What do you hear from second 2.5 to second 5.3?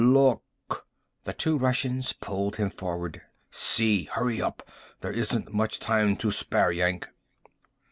him forward. "See. Hurry up. There